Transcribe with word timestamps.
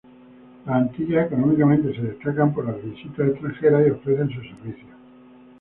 Las 0.65 0.77
Antillas 0.77 1.27
económicamente 1.27 1.95
se 1.95 2.01
destacan 2.01 2.51
por 2.55 2.65
las 2.65 2.83
visitas 2.83 3.27
extranjeras 3.27 3.85
y 3.85 3.91
ofrecen 3.91 4.29
sus 4.31 4.47
servicios 4.47 4.89